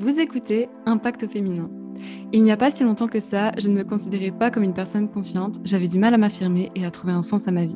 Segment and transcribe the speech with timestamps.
[0.00, 1.68] Vous écoutez Impact féminin.
[2.32, 4.72] Il n'y a pas si longtemps que ça, je ne me considérais pas comme une
[4.72, 7.74] personne confiante, j'avais du mal à m'affirmer et à trouver un sens à ma vie.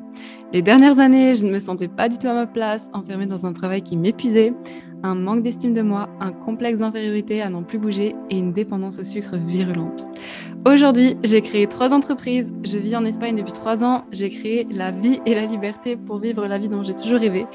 [0.53, 3.45] Les dernières années, je ne me sentais pas du tout à ma place, enfermée dans
[3.45, 4.55] un travail qui m'épuisait,
[5.03, 9.01] un manque d'estime de moi, un complexe d'infériorité à n'en plus bouger et une dépendance
[9.01, 10.07] au sucre virulente.
[10.65, 12.55] Aujourd'hui, j'ai créé trois entreprises.
[12.63, 14.05] Je vis en Espagne depuis trois ans.
[14.13, 17.47] J'ai créé la vie et la liberté pour vivre la vie dont j'ai toujours rêvé.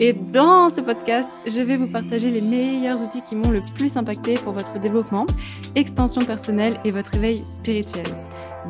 [0.00, 3.98] Et dans ce podcast, je vais vous partager les meilleurs outils qui m'ont le plus
[3.98, 5.26] impacté pour votre développement,
[5.74, 8.06] extension personnelle et votre éveil spirituel.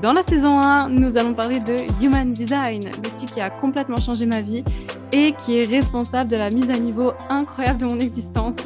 [0.03, 4.27] Dans la saison 1, nous allons parler de Human Design, l'outil qui a complètement changé
[4.27, 4.65] ma vie
[5.15, 8.57] et qui est responsable de la mise à niveau incroyable de mon existence.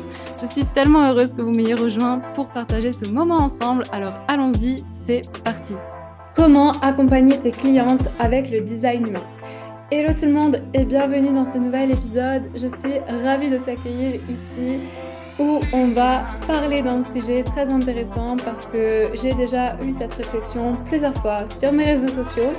[0.40, 3.82] Je suis tellement heureuse que vous m'ayez rejoint pour partager ce moment ensemble.
[3.92, 5.74] Alors allons-y, c'est parti.
[6.34, 9.24] Comment accompagner tes clientes avec le design humain?
[9.90, 12.44] Hello tout le monde et bienvenue dans ce nouvel épisode.
[12.54, 14.78] Je suis ravie de t'accueillir ici
[15.38, 20.76] où on va parler d'un sujet très intéressant parce que j'ai déjà eu cette réflexion
[20.86, 22.52] plusieurs fois sur mes réseaux sociaux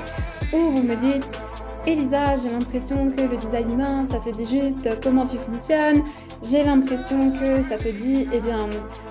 [0.54, 1.40] où vous me dites
[1.88, 6.04] Elisa, j'ai l'impression que le design humain, ça te dit juste comment tu fonctionnes.
[6.44, 8.70] J'ai l'impression que ça te dit, eh bien,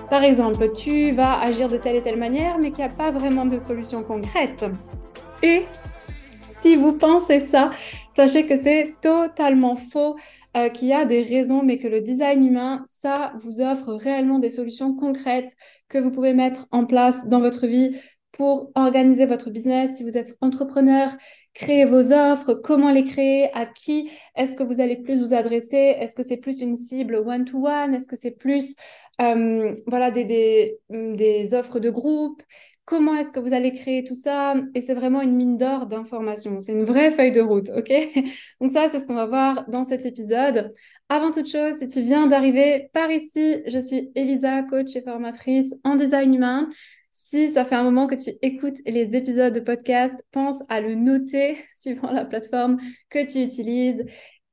[0.09, 3.11] par exemple, tu vas agir de telle et telle manière, mais qu'il n'y a pas
[3.11, 4.65] vraiment de solution concrète.
[5.41, 5.63] Et
[6.47, 7.71] si vous pensez ça,
[8.11, 10.15] sachez que c'est totalement faux.
[10.57, 14.39] Euh, qu'il y a des raisons, mais que le design humain, ça vous offre réellement
[14.39, 15.55] des solutions concrètes
[15.89, 17.95] que vous pouvez mettre en place dans votre vie
[18.31, 19.97] pour organiser votre business.
[19.97, 21.15] Si vous êtes entrepreneur,
[21.53, 25.95] créer vos offres, comment les créer, à qui est-ce que vous allez plus vous adresser,
[25.99, 28.75] est-ce que c'est plus une cible one-to-one, est-ce que c'est plus
[29.21, 32.41] euh, voilà, des, des, des offres de groupe,
[32.89, 34.55] comment est-ce que vous allez créer tout ça?
[34.73, 36.59] Et c'est vraiment une mine d'or d'informations.
[36.59, 37.91] C'est une vraie feuille de route, ok?
[38.61, 40.73] Donc ça, c'est ce qu'on va voir dans cet épisode.
[41.07, 45.75] Avant toute chose, si tu viens d'arriver par ici, je suis Elisa, coach et formatrice
[45.83, 46.69] en design humain.
[47.21, 50.95] Si ça fait un moment que tu écoutes les épisodes de podcast, pense à le
[50.95, 52.77] noter suivant la plateforme
[53.09, 54.03] que tu utilises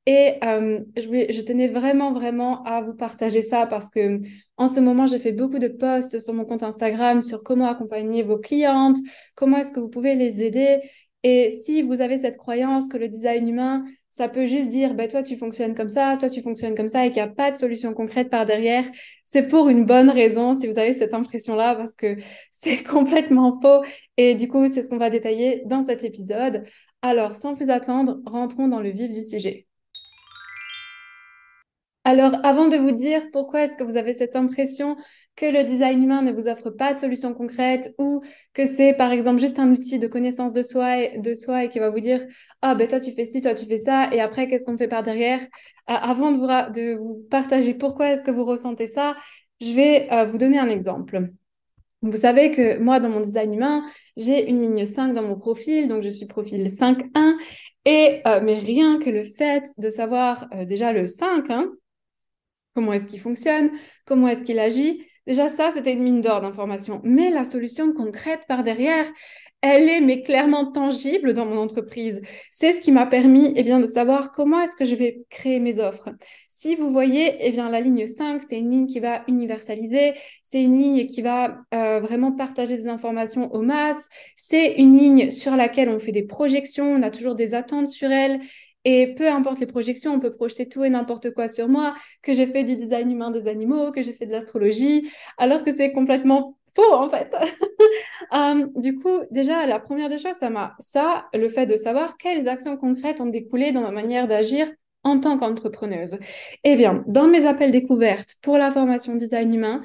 [0.05, 4.21] et euh, je, je, tenais vraiment, vraiment à vous partager ça parce que
[4.57, 8.23] en ce moment, j'ai fait beaucoup de posts sur mon compte Instagram sur comment accompagner
[8.25, 8.99] vos clientes,
[9.37, 10.81] comment est-ce que vous pouvez les aider.
[11.23, 13.85] Et si vous avez cette croyance que le design humain,
[14.17, 17.05] ça peut juste dire, bah, toi, tu fonctionnes comme ça, toi, tu fonctionnes comme ça,
[17.05, 18.87] et qu'il n'y a pas de solution concrète par derrière,
[19.27, 22.17] c'est pour une bonne raison si vous avez cette impression-là, parce que
[22.51, 23.85] c'est complètement faux.
[24.17, 26.65] Et du coup, c'est ce qu'on va détailler dans cet épisode.
[27.03, 29.67] Alors, sans plus attendre, rentrons dans le vif du sujet.
[32.05, 34.97] Alors, avant de vous dire pourquoi est-ce que vous avez cette impression
[35.37, 38.23] que le design humain ne vous offre pas de solution concrète ou
[38.55, 41.69] que c'est par exemple juste un outil de connaissance de soi et, de soi et
[41.69, 42.27] qui va vous dire
[42.63, 44.89] ah ben toi tu fais ci, toi tu fais ça et après qu'est-ce qu'on fait
[44.89, 45.43] par derrière?
[45.43, 45.47] Euh,
[45.87, 49.15] Avant de vous, de vous, partager pourquoi est-ce que vous ressentez ça,
[49.61, 51.31] je vais euh, vous donner un exemple.
[52.03, 53.83] Vous savez que moi, dans mon design humain,
[54.17, 57.37] j'ai une ligne 5 dans mon profil, donc je suis profil 5.1.
[57.85, 61.71] Et euh, mais rien que le fait de savoir déjà le 5, hein,
[62.75, 63.71] comment est-ce qu'il fonctionne,
[64.05, 65.03] comment est-ce qu'il agit.
[65.27, 67.01] Déjà, ça, c'était une mine d'or d'informations.
[67.05, 69.07] Mais la solution concrète par derrière,
[69.61, 72.23] elle est mais clairement tangible dans mon entreprise.
[72.51, 75.59] C'est ce qui m'a permis eh bien, de savoir comment est-ce que je vais créer
[75.59, 76.11] mes offres.
[76.49, 80.63] Si vous voyez, eh bien, la ligne 5, c'est une ligne qui va universaliser, c'est
[80.63, 85.57] une ligne qui va euh, vraiment partager des informations aux masses, c'est une ligne sur
[85.57, 88.41] laquelle on fait des projections, on a toujours des attentes sur elle,
[88.89, 92.33] et peu importe les projections, on peut projeter tout et n'importe quoi sur moi, que
[92.33, 95.91] j'ai fait du design humain des animaux, que j'ai fait de l'astrologie, alors que c'est
[95.91, 97.35] complètement faux en fait.
[98.35, 102.17] Euh, du coup, déjà, la première des choses, ça m'a ça, le fait de savoir
[102.17, 104.67] quelles actions concrètes ont découlé dans ma manière d'agir
[105.05, 106.19] en tant qu'entrepreneuse.
[106.65, 109.83] Eh bien, dans mes appels découvertes pour la formation design humain,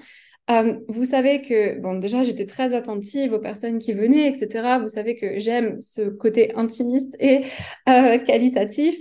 [0.51, 4.79] euh, vous savez que, bon, déjà, j'étais très attentive aux personnes qui venaient, etc.
[4.79, 7.43] Vous savez que j'aime ce côté intimiste et
[7.89, 8.95] euh, qualitatif.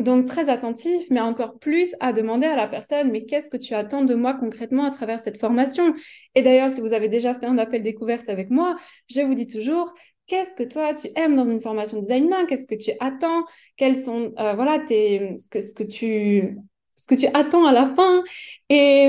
[0.00, 3.74] Donc, très attentif, mais encore plus à demander à la personne, mais qu'est-ce que tu
[3.74, 5.94] attends de moi concrètement à travers cette formation?
[6.34, 8.76] Et d'ailleurs, si vous avez déjà fait un appel découverte avec moi,
[9.08, 9.94] je vous dis toujours,
[10.26, 12.44] qu'est-ce que toi tu aimes dans une formation design humain?
[12.46, 13.44] Qu'est-ce que tu attends?
[13.76, 16.58] Quels sont, euh, voilà, tes, ce, que, ce, que tu,
[16.96, 18.24] ce que tu attends à la fin?
[18.70, 19.08] Et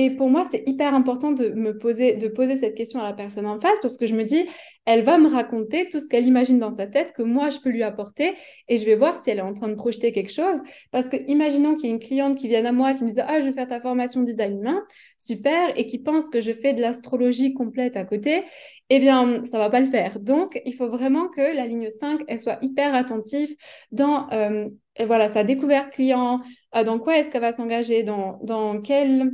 [0.00, 3.12] et pour moi, c'est hyper important de me poser, de poser cette question à la
[3.12, 4.46] personne en face parce que je me dis,
[4.84, 7.70] elle va me raconter tout ce qu'elle imagine dans sa tête que moi, je peux
[7.70, 8.36] lui apporter
[8.68, 10.60] et je vais voir si elle est en train de projeter quelque chose.
[10.92, 13.24] Parce que imaginons qu'il y ait une cliente qui vienne à moi, qui me dise,
[13.26, 14.84] ah, je vais faire ta formation design humain,
[15.16, 18.44] super, et qui pense que je fais de l'astrologie complète à côté,
[18.90, 20.20] eh bien, ça va pas le faire.
[20.20, 23.52] Donc, il faut vraiment que la ligne 5, elle soit hyper attentive
[23.90, 24.68] dans euh,
[25.04, 26.40] voilà, sa découverte client,
[26.76, 29.32] euh, dans quoi est-ce qu'elle va s'engager, dans, dans quel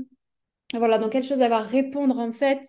[0.79, 2.61] voilà, dans quelle chose elle va répondre en fait,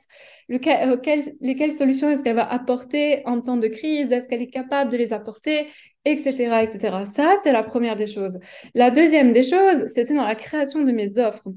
[0.49, 4.97] lesquelles solutions est-ce qu'elle va apporter en temps de crise, est-ce qu'elle est capable de
[4.97, 5.67] les apporter,
[6.05, 6.61] etc.
[6.63, 7.03] etc.
[7.05, 8.39] Ça, c'est la première des choses.
[8.73, 11.47] La deuxième des choses, c'était dans la création de mes offres.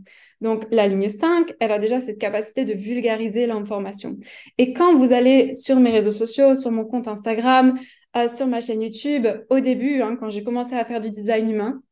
[0.41, 4.17] Donc, la ligne 5, elle a déjà cette capacité de vulgariser l'information.
[4.57, 7.75] Et quand vous allez sur mes réseaux sociaux, sur mon compte Instagram,
[8.17, 11.51] euh, sur ma chaîne YouTube, au début, hein, quand j'ai commencé à faire du design
[11.51, 11.83] humain,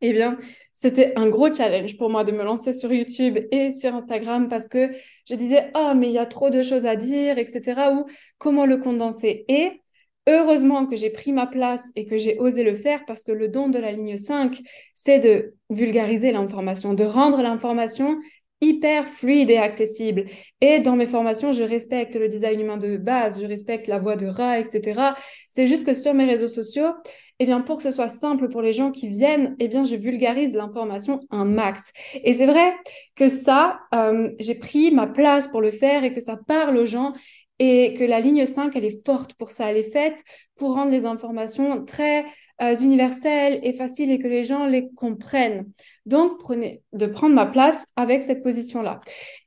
[0.00, 0.36] eh bien,
[0.78, 4.68] c'était un gros challenge pour moi de me lancer sur YouTube et sur Instagram parce
[4.68, 4.92] que
[5.28, 7.90] je disais, oh, mais il y a trop de choses à dire, etc.
[7.92, 8.04] ou
[8.38, 9.44] comment le condenser?
[9.48, 9.82] Et
[10.28, 13.48] heureusement que j'ai pris ma place et que j'ai osé le faire parce que le
[13.48, 14.60] don de la ligne 5,
[14.94, 18.16] c'est de vulgariser l'information, de rendre l'information
[18.60, 20.26] hyper fluide et accessible.
[20.60, 24.14] Et dans mes formations, je respecte le design humain de base, je respecte la voix
[24.14, 25.14] de rat, etc.
[25.48, 26.92] C'est juste que sur mes réseaux sociaux,
[27.40, 29.94] eh bien, pour que ce soit simple pour les gens qui viennent, eh bien, je
[29.94, 31.92] vulgarise l'information un max.
[32.24, 32.74] Et c'est vrai
[33.14, 36.86] que ça, euh, j'ai pris ma place pour le faire et que ça parle aux
[36.86, 37.12] gens
[37.60, 39.70] et que la ligne 5, elle est forte pour ça.
[39.70, 40.22] Elle est faite
[40.56, 42.24] pour rendre les informations très
[42.60, 45.70] euh, universelles et faciles et que les gens les comprennent.
[46.06, 49.00] Donc, prenez de prendre ma place avec cette position-là.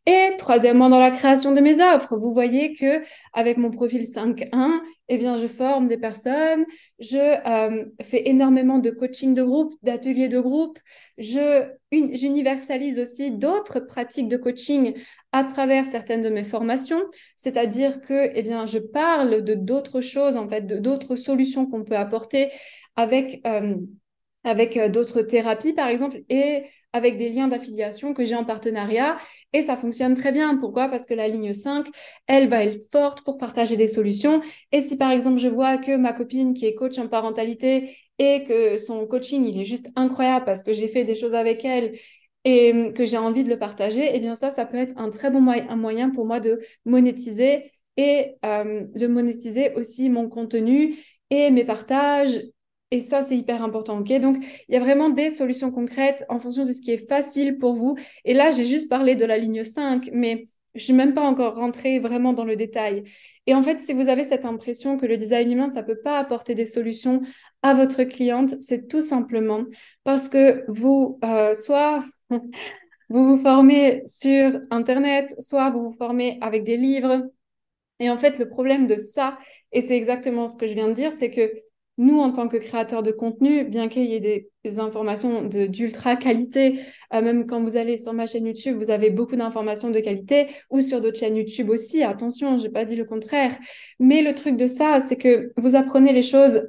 [0.05, 3.01] Et troisièmement, dans la création de mes offres, vous voyez que
[3.33, 6.65] avec mon profil 5.1, eh bien, je forme des personnes,
[6.99, 10.79] je euh, fais énormément de coaching de groupe, d'ateliers de groupe,
[11.17, 14.93] je j'universalise aussi d'autres pratiques de coaching
[15.33, 17.01] à travers certaines de mes formations,
[17.35, 21.83] c'est-à-dire que eh bien, je parle de d'autres choses, en fait, de d'autres solutions qu'on
[21.83, 22.49] peut apporter
[22.95, 23.75] avec, euh,
[24.43, 29.17] avec euh, d'autres thérapies, par exemple, et avec des liens d'affiliation que j'ai en partenariat
[29.53, 30.57] et ça fonctionne très bien.
[30.57, 30.89] Pourquoi?
[30.89, 31.87] Parce que la ligne 5,
[32.27, 34.41] elle va être forte pour partager des solutions.
[34.71, 38.43] Et si par exemple je vois que ma copine qui est coach en parentalité et
[38.43, 41.97] que son coaching, il est juste incroyable parce que j'ai fait des choses avec elle
[42.43, 45.29] et que j'ai envie de le partager, eh bien ça, ça peut être un très
[45.29, 50.97] bon moyen, pour moi de monétiser et euh, de monétiser aussi mon contenu
[51.29, 52.41] et mes partages
[52.91, 56.65] et ça, c'est hyper important, Donc, il y a vraiment des solutions concrètes en fonction
[56.65, 57.95] de ce qui est facile pour vous.
[58.25, 60.45] Et là, j'ai juste parlé de la ligne 5, mais
[60.75, 63.03] je suis même pas encore rentrée vraiment dans le détail.
[63.47, 66.19] Et en fait, si vous avez cette impression que le design humain, ça peut pas
[66.19, 67.21] apporter des solutions
[67.61, 69.63] à votre cliente, c'est tout simplement
[70.03, 72.03] parce que vous, euh, soit
[73.09, 77.23] vous vous formez sur Internet, soit vous vous formez avec des livres.
[77.99, 79.37] Et en fait, le problème de ça,
[79.71, 81.51] et c'est exactement ce que je viens de dire, c'est que
[81.97, 84.19] nous, en tant que créateurs de contenu, bien qu'il y ait
[84.63, 86.79] des, informations d'ultra qualité,
[87.13, 90.47] euh, même quand vous allez sur ma chaîne YouTube, vous avez beaucoup d'informations de qualité,
[90.69, 93.57] ou sur d'autres chaînes YouTube aussi, attention, je n'ai pas dit le contraire.
[93.99, 96.63] Mais le truc de ça, c'est que vous apprenez les choses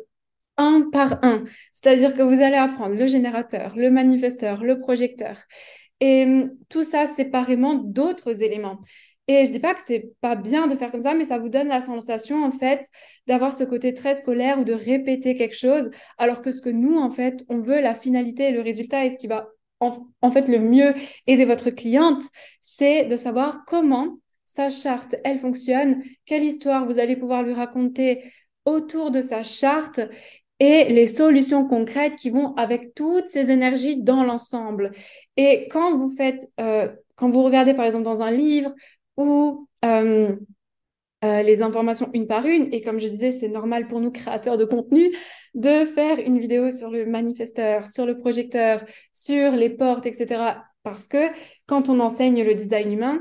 [0.56, 1.44] un par un.
[1.70, 5.38] C'est-à-dire que vous allez apprendre le générateur, le manifesteur, le projecteur.
[6.00, 8.78] Et hum, tout ça séparément d'autres éléments.
[9.28, 11.48] Et je dis pas que c'est pas bien de faire comme ça, mais ça vous
[11.48, 12.88] donne la sensation, en fait,
[13.26, 16.98] d'avoir ce côté très scolaire ou de répéter quelque chose, alors que ce que nous,
[16.98, 19.48] en fait, on veut, la finalité et le résultat et ce qui va,
[19.80, 20.94] en, fait, le mieux
[21.26, 22.22] aider votre cliente,
[22.60, 28.32] c'est de savoir comment sa charte, elle fonctionne, quelle histoire vous allez pouvoir lui raconter
[28.64, 30.00] autour de sa charte
[30.60, 34.92] et les solutions concrètes qui vont avec toutes ces énergies dans l'ensemble.
[35.36, 38.72] Et quand vous faites, euh, quand vous regardez par exemple dans un livre
[39.16, 40.36] ou euh,
[41.24, 42.72] euh, les informations une par une.
[42.72, 45.14] Et comme je disais, c'est normal pour nous, créateurs de contenu,
[45.54, 50.64] de faire une vidéo sur le manifesteur, sur le projecteur, sur les portes, etc.
[50.82, 51.28] Parce que
[51.66, 53.20] quand on enseigne le design humain,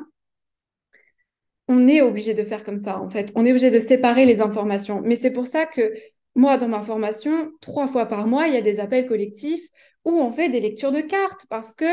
[1.67, 3.31] on est obligé de faire comme ça, en fait.
[3.35, 5.01] On est obligé de séparer les informations.
[5.03, 5.93] Mais c'est pour ça que
[6.35, 9.67] moi, dans ma formation, trois fois par mois, il y a des appels collectifs
[10.05, 11.85] où on fait des lectures de cartes parce que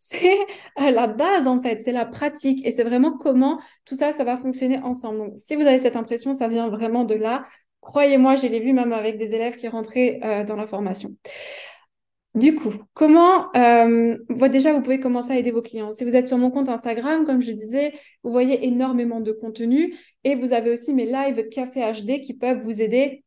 [0.00, 0.38] c'est
[0.78, 4.78] la base en fait, c'est la pratique et c'est vraiment comment tout ça, va fonctionner
[4.78, 5.18] ensemble.
[5.18, 7.44] Donc, si vous avez cette impression, ça vient vraiment de là.
[7.82, 11.10] Croyez-moi, je l'ai vu même avec des élèves qui rentraient euh, dans la formation.
[12.34, 14.16] Du coup, comment euh,
[14.48, 15.92] déjà vous pouvez commencer à aider vos clients.
[15.92, 17.92] Si vous êtes sur mon compte Instagram, comme je disais,
[18.22, 22.60] vous voyez énormément de contenu et vous avez aussi mes lives café HD qui peuvent
[22.60, 23.24] vous aider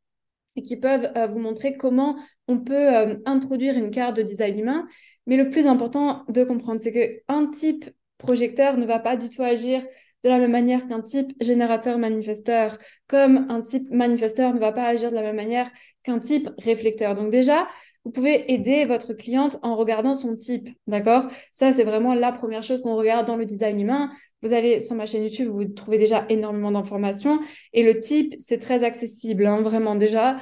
[0.55, 2.15] et qui peuvent euh, vous montrer comment
[2.47, 2.89] on peut
[3.25, 4.85] introduire une carte de design humain.
[5.27, 9.43] Mais le plus important de comprendre, c'est qu'un type projecteur ne va pas du tout
[9.43, 9.83] agir
[10.23, 12.77] de la même manière qu'un type générateur manifesteur,
[13.07, 15.69] comme un type manifesteur ne va pas agir de la même manière
[16.03, 17.15] qu'un type réflecteur.
[17.15, 17.67] Donc déjà,
[18.05, 21.27] vous pouvez aider votre cliente en regardant son type, d'accord?
[21.51, 24.09] Ça, c'est vraiment la première chose qu'on regarde dans le design humain.
[24.41, 27.39] Vous allez sur ma chaîne YouTube, vous trouvez déjà énormément d'informations.
[27.71, 30.37] Et le type, c'est très accessible, hein, vraiment déjà.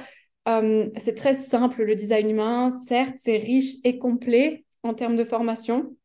[0.48, 2.70] Euh, c'est très simple, le design humain.
[2.88, 5.96] Certes, c'est riche et complet, en termes de formation,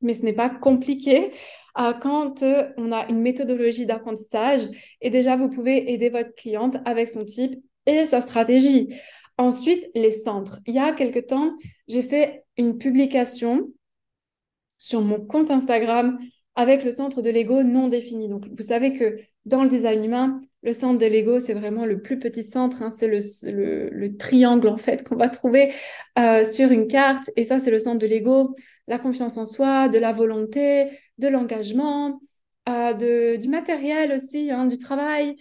[0.00, 1.32] mais ce n'est pas compliqué
[1.74, 2.42] à quand
[2.76, 4.62] on a une méthodologie d'apprentissage
[5.00, 8.94] et déjà vous pouvez aider votre cliente avec son type et sa stratégie.
[9.38, 10.60] Ensuite, les centres.
[10.66, 11.54] Il y a quelque temps,
[11.86, 13.68] j'ai fait une publication
[14.78, 16.18] sur mon compte Instagram
[16.56, 18.28] avec le centre de l'ego non défini.
[18.28, 22.00] Donc, vous savez que dans le design humain, le centre de l'ego, c'est vraiment le
[22.00, 22.82] plus petit centre.
[22.82, 22.90] Hein.
[22.90, 25.72] c'est le, triangle, en fait, qu'on va trouver
[26.18, 27.30] euh, sur une carte.
[27.36, 28.54] Et ça, c'est le centre de l'ego,
[28.86, 30.88] la confiance en soi, de la volonté,
[31.18, 32.20] de l'engagement,
[32.68, 35.36] euh, du matériel aussi, hein, du travail,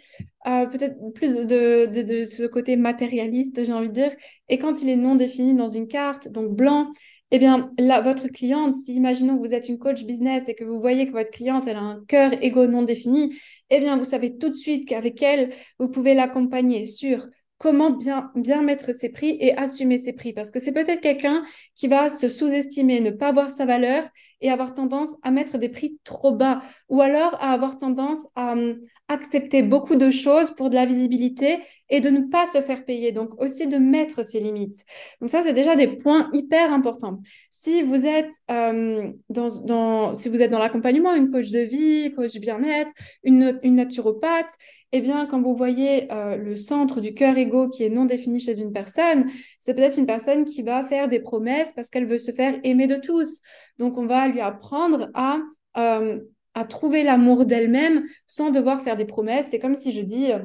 [0.47, 4.12] euh, peut-être plus de, de, ce côté matérialiste, j'ai envie de dire.
[4.50, 6.93] Et quand il est non défini dans une carte, donc blanc,
[7.31, 10.63] eh bien, là, votre cliente, si imaginons que vous êtes une coach business et que
[10.63, 13.38] vous voyez que votre cliente, elle a un cœur égo non défini,
[13.69, 18.31] eh bien, vous savez tout de suite qu'avec elle, vous pouvez l'accompagner sur comment bien,
[18.35, 20.33] bien mettre ses prix et assumer ses prix.
[20.33, 21.43] Parce que c'est peut-être quelqu'un
[21.75, 24.03] qui va se sous-estimer, ne pas voir sa valeur
[24.41, 28.53] et avoir tendance à mettre des prix trop bas ou alors à avoir tendance à
[28.53, 31.59] hum, accepter beaucoup de choses pour de la visibilité
[31.89, 33.11] et de ne pas se faire payer.
[33.11, 34.85] Donc aussi de mettre ses limites.
[35.21, 37.21] Donc ça, c'est déjà des points hyper importants.
[37.59, 42.37] Si vous êtes, hum, dans, si vous êtes dans l'accompagnement, une coach de vie, coach
[42.37, 42.91] bien-être,
[43.23, 44.51] une, naturopathe,
[44.91, 48.39] eh bien, quand vous voyez euh, le centre du cœur égo qui est non défini
[48.39, 49.25] chez une personne,
[49.59, 52.85] c'est peut-être une personne qui va faire des promesses parce qu'elle veut se faire aimer
[52.85, 53.41] de tous.
[53.79, 55.39] Donc, on va lui apprendre à,
[55.77, 56.19] euh,
[56.53, 59.47] à trouver l'amour d'elle-même sans devoir faire des promesses.
[59.47, 60.39] C'est comme si je dis, euh,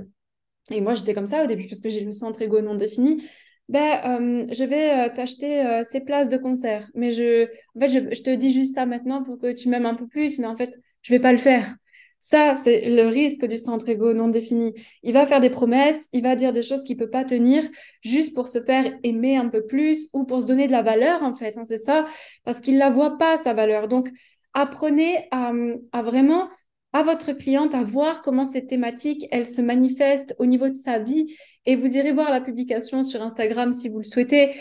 [0.70, 3.22] et moi j'étais comme ça au début parce que j'ai le centre égo non défini,
[3.72, 6.88] ben, je vais t'acheter ces places de concert.
[6.94, 9.94] Mais je, en fait, je, te dis juste ça maintenant pour que tu m'aimes un
[9.94, 11.74] peu plus, mais en fait, je vais pas le faire.
[12.24, 14.74] Ça, c'est le risque du centre ego non défini.
[15.02, 17.64] Il va faire des promesses, il va dire des choses qu'il peut pas tenir
[18.00, 21.24] juste pour se faire aimer un peu plus ou pour se donner de la valeur,
[21.24, 21.58] en fait.
[21.58, 22.04] Hein, c'est ça,
[22.44, 23.88] parce qu'il la voit pas, sa valeur.
[23.88, 24.08] Donc,
[24.54, 25.52] apprenez à,
[26.02, 26.48] vraiment,
[26.92, 31.00] à votre cliente, à voir comment cette thématique, elle se manifeste au niveau de sa
[31.00, 31.34] vie.
[31.66, 34.54] Et vous irez voir la publication sur Instagram si vous le souhaitez.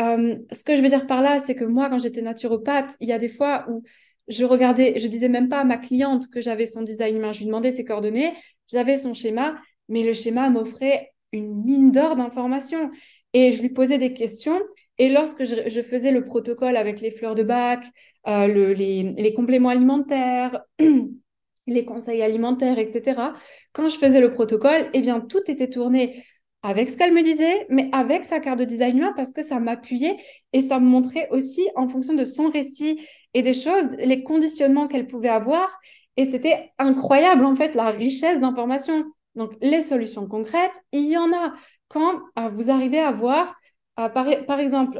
[0.00, 3.08] Euh, ce que je veux dire par là, c'est que moi, quand j'étais naturopathe, il
[3.08, 3.82] y a des fois où
[4.28, 7.32] je regardais, je disais même pas à ma cliente que j'avais son design humain.
[7.32, 8.34] Je lui demandais ses coordonnées,
[8.70, 9.54] j'avais son schéma,
[9.88, 12.90] mais le schéma m'offrait une mine d'or d'informations.
[13.32, 14.60] Et je lui posais des questions.
[14.98, 17.84] Et lorsque je, faisais le protocole avec les fleurs de bac,
[18.26, 20.64] euh, les, compléments alimentaires,
[21.66, 23.32] les conseils alimentaires, etc.,
[23.72, 26.24] quand je faisais le protocole, eh bien, tout était tourné
[26.66, 29.60] avec ce qu'elle me disait, mais avec sa carte de design humain parce que ça
[29.60, 30.16] m'appuyait
[30.52, 33.00] et ça me montrait aussi en fonction de son récit
[33.34, 35.78] et des choses, les conditionnements qu'elle pouvait avoir.
[36.16, 39.04] Et c'était incroyable, en fait, la richesse d'informations.
[39.36, 41.52] Donc, les solutions concrètes, il y en a.
[41.86, 43.54] Quand euh, vous arrivez à voir,
[44.00, 44.98] euh, par, exemple,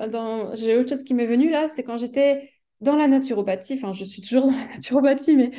[0.54, 2.48] j'ai autre chose qui m'est venue là, c'est quand j'étais
[2.80, 5.50] dans la naturopathie, enfin, je suis toujours dans la naturopathie, mais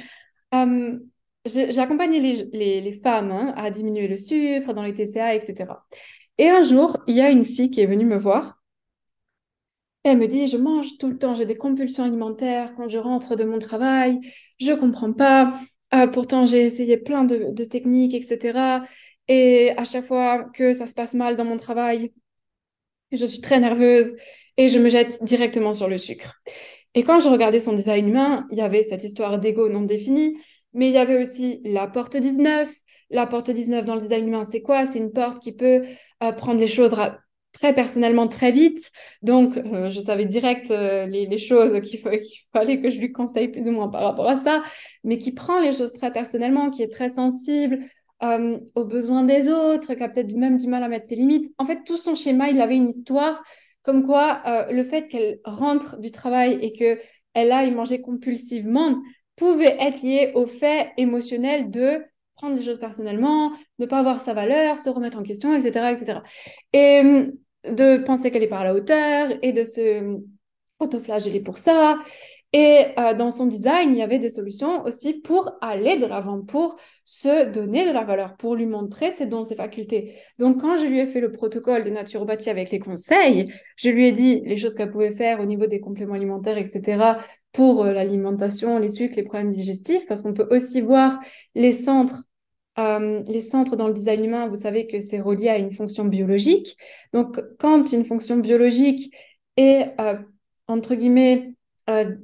[0.54, 1.00] euh,
[1.48, 5.66] j'ai accompagné les, les, femmes hein, à diminuer le sucre dans les TCA, etc.
[6.38, 8.58] Et un jour, il y a une fille qui est venue me voir
[10.08, 13.36] elle me dit, je mange tout le temps, j'ai des compulsions alimentaires quand je rentre
[13.36, 14.20] de mon travail,
[14.60, 15.60] je comprends pas.
[15.94, 18.84] Euh, pourtant, j'ai essayé plein de, techniques, etc.
[19.28, 22.14] Et à chaque fois que ça se passe mal dans mon travail,
[23.12, 24.16] je suis très nerveuse
[24.58, 26.42] et je me jette directement sur le sucre.
[26.94, 30.38] Et quand je regardais son design humain, il y avait cette histoire d'ego non définie,
[30.78, 32.72] mais il y avait aussi la porte 19.
[33.10, 34.86] La porte 19 dans le design humain, c'est quoi?
[34.86, 35.84] C'est une porte qui peut
[36.24, 36.96] euh, prendre les choses
[37.52, 38.92] très personnellement très vite.
[39.24, 42.00] Donc, euh, je savais direct euh, les, choses qu'il
[42.54, 44.62] fallait que je lui conseille plus ou moins par rapport à ça,
[45.04, 47.80] mais qui prend les choses très personnellement, qui est très sensible
[48.76, 51.54] aux besoins des autres, qui a peut-être même du mal à mettre ses limites.
[51.60, 53.44] En fait, tout son schéma, il avait une histoire
[53.84, 54.42] comme quoi
[54.72, 58.96] le fait qu'elle rentre du travail et qu'elle aille manger compulsivement
[59.38, 62.04] pouvait être lié au fait émotionnel de
[62.36, 65.92] prendre les choses personnellement, ne pas avoir sa valeur, se remettre en question, etc.
[65.92, 66.20] etc.
[66.74, 67.02] Et
[67.64, 70.18] de penser qu'elle n'est pas à la hauteur et de se
[70.80, 71.98] autoflageller pour ça.
[72.54, 76.42] Et euh, dans son design, il y avait des solutions aussi pour aller de l'avant,
[76.42, 80.16] pour se donner de la valeur, pour lui montrer ses dons, ses facultés.
[80.40, 84.08] Donc, quand je lui ai fait le protocole de naturopathie avec les conseils, je lui
[84.08, 87.18] ai dit les choses qu'elle pouvait faire au niveau des compléments alimentaires, etc.,
[87.58, 91.20] pour euh, l'alimentation, les sucres, les problèmes digestifs, parce qu'on peut aussi voir
[91.56, 92.26] les centres
[92.78, 96.06] euh, les centres dans le design humain, vous savez que c'est relié à une fonction
[96.06, 96.78] biologique.
[97.12, 99.12] Donc, quand une fonction biologique
[99.56, 100.20] est, euh,
[100.68, 101.56] entre guillemets,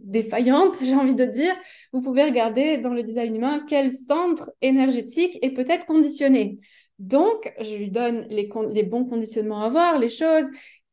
[0.03, 1.55] défaillante, j'ai envie de dire,
[1.91, 6.59] vous pouvez regarder dans le design humain quel centre énergétique est peut-être conditionné.
[6.99, 10.45] Donc, je lui donne les, les bons conditionnements à avoir, les choses.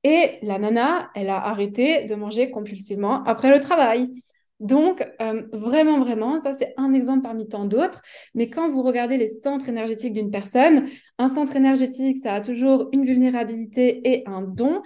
[0.03, 4.09] Et la nana, elle a arrêté de manger compulsivement après le travail.
[4.61, 8.03] Donc, euh, vraiment, vraiment, ça c'est un exemple parmi tant d'autres.
[8.35, 10.87] Mais quand vous regardez les centres énergétiques d'une personne,
[11.19, 14.83] un centre énergétique, ça a toujours une vulnérabilité et un don.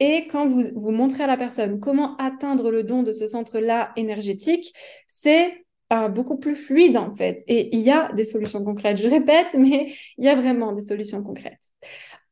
[0.00, 3.92] Et quand vous, vous montrez à la personne comment atteindre le don de ce centre-là
[3.96, 4.72] énergétique,
[5.06, 5.52] c'est
[5.92, 7.42] euh, beaucoup plus fluide en fait.
[7.48, 8.96] Et il y a des solutions concrètes.
[8.96, 11.72] Je répète, mais il y a vraiment des solutions concrètes.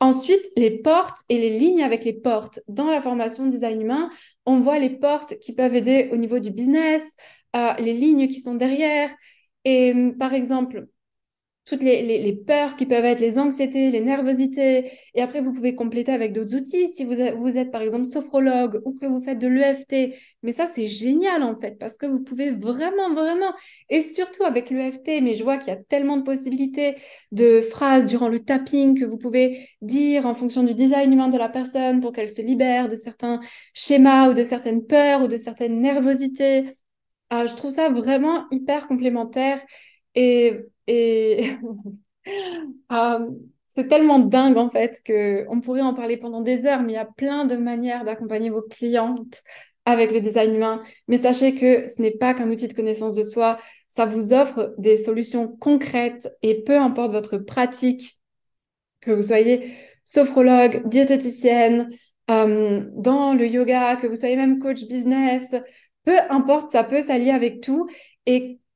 [0.01, 2.61] Ensuite, les portes et les lignes avec les portes.
[2.69, 4.11] Dans la formation design humain,
[4.47, 7.17] on voit les portes qui peuvent aider au niveau du business,
[7.57, 9.11] euh, les lignes qui sont derrière.
[9.65, 10.87] Et par exemple,
[11.69, 14.91] toutes les, peurs qui peuvent être les anxiétés, les nervosités.
[15.15, 18.95] Et après, vous pouvez compléter avec d'autres outils si vous êtes, par exemple sophrologue ou
[18.95, 20.15] que vous faites de l'EFT.
[20.43, 23.53] Mais ça, c'est génial en fait parce que vous pouvez vraiment, vraiment,
[23.91, 26.97] et surtout avec l'EFT, mais je vois qu'il y a tellement de possibilités
[27.33, 31.39] de phrases durant le tapping que vous pouvez dire en fonction du design humain de
[31.39, 33.41] la personne pour qu'elle se libère de certains
[33.75, 36.79] schémas ou de certaines peurs ou de certaines nervosités.
[37.31, 39.61] Ah, je trouve ça vraiment hyper complémentaire.
[40.15, 41.53] Et et
[42.93, 43.31] euh,
[43.69, 46.99] c'est tellement dingue en fait qu'on pourrait en parler pendant des heures, mais il y
[46.99, 49.43] a plein de manières d'accompagner vos clientes
[49.85, 50.83] avec le design humain.
[51.07, 54.75] Mais sachez que ce n'est pas qu'un outil de connaissance de soi, ça vous offre
[54.79, 58.19] des solutions concrètes et peu importe votre pratique,
[59.01, 59.73] que vous soyez
[60.05, 61.91] sophrologue, diététicienne,
[62.31, 65.55] euh, dans le yoga, que vous soyez même coach business,
[66.05, 67.89] peu importe, ça peut s'allier avec tout.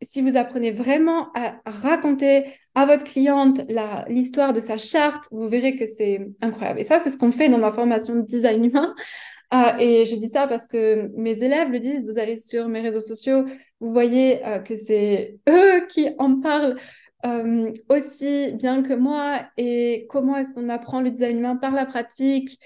[0.02, 2.44] Si vous apprenez vraiment à raconter
[2.74, 3.60] à votre cliente
[4.08, 6.80] l'histoire de sa charte, vous verrez que c'est incroyable.
[6.80, 8.94] Et ça, c'est ce qu'on fait dans ma formation de design humain.
[9.54, 12.80] Euh, et je dis ça parce que mes élèves le disent, vous allez sur mes
[12.80, 13.44] réseaux sociaux,
[13.80, 16.76] vous voyez euh, que c'est eux qui en parlent
[17.24, 19.42] euh, aussi bien que moi.
[19.56, 22.58] Et comment est-ce qu'on apprend le design humain par la pratique,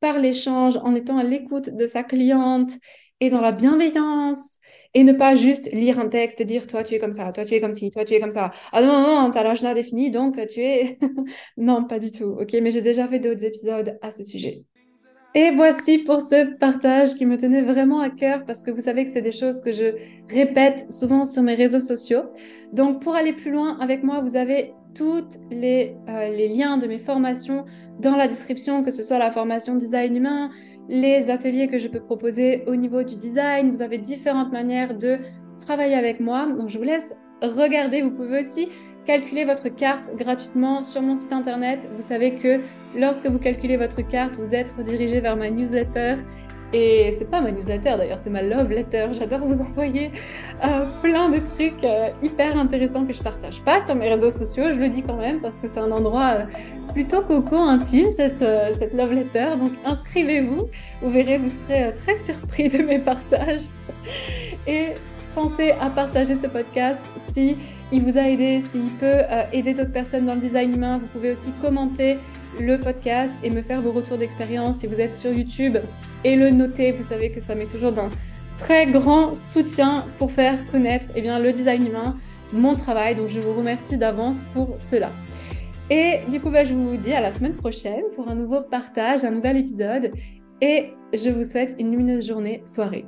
[0.00, 2.72] par l'échange, en étant à l'écoute de sa cliente
[3.20, 4.58] et dans la bienveillance
[4.92, 7.44] et ne pas juste lire un texte et dire toi tu es comme ça, toi
[7.44, 8.50] tu es comme ci, toi tu es comme ça.
[8.72, 10.98] Ah non, non, non, t'as l'ajna défini donc tu es.
[11.56, 12.36] non, pas du tout.
[12.40, 14.64] Ok, mais j'ai déjà fait d'autres épisodes à ce sujet.
[15.36, 19.02] Et voici pour ce partage qui me tenait vraiment à cœur parce que vous savez
[19.02, 19.96] que c'est des choses que je
[20.30, 22.22] répète souvent sur mes réseaux sociaux.
[22.72, 26.86] Donc pour aller plus loin avec moi, vous avez tous les, euh, les liens de
[26.86, 27.64] mes formations
[27.98, 30.50] dans la description, que ce soit la formation design humain,
[30.88, 33.70] les ateliers que je peux proposer au niveau du design.
[33.70, 35.18] Vous avez différentes manières de
[35.56, 36.46] travailler avec moi.
[36.46, 38.02] Donc, je vous laisse regarder.
[38.02, 38.68] Vous pouvez aussi
[39.04, 41.88] calculer votre carte gratuitement sur mon site internet.
[41.94, 42.60] Vous savez que
[42.96, 46.16] lorsque vous calculez votre carte, vous êtes redirigé vers ma newsletter
[46.74, 49.06] et c'est pas ma newsletter d'ailleurs, c'est ma love letter.
[49.12, 50.10] J'adore vous envoyer
[50.64, 54.72] euh, plein de trucs euh, hyper intéressants que je partage pas sur mes réseaux sociaux.
[54.72, 58.44] Je le dis quand même parce que c'est un endroit euh, plutôt coco intime cette,
[58.76, 59.50] cette love letter.
[59.56, 60.64] Donc inscrivez-vous.
[61.00, 63.62] Vous verrez, vous serez très surpris de mes partages.
[64.66, 64.86] Et
[65.36, 67.56] pensez à partager ce podcast si
[67.92, 69.20] il vous a aidé, s'il peut
[69.52, 70.96] aider d'autres personnes dans le design humain.
[70.96, 72.16] Vous pouvez aussi commenter
[72.58, 75.76] le podcast et me faire vos retours d'expérience si vous êtes sur YouTube
[76.24, 76.92] et le noter.
[76.92, 78.10] Vous savez que ça met toujours d'un
[78.58, 82.16] très grand soutien pour faire connaître eh bien, le design humain,
[82.52, 83.14] mon travail.
[83.14, 85.10] Donc je vous remercie d'avance pour cela.
[85.90, 89.24] Et du coup, bah, je vous dis à la semaine prochaine pour un nouveau partage,
[89.24, 90.12] un nouvel épisode.
[90.60, 93.04] Et je vous souhaite une lumineuse journée, soirée.